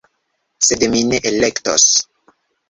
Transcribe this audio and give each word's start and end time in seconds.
Sed 0.67 0.85
mi 0.93 1.01
ne 1.09 1.19
elektos 1.33 1.87